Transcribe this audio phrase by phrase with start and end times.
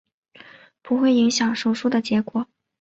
[0.81, 2.47] 不会影响手术的结果。